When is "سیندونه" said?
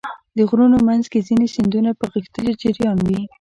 1.55-1.91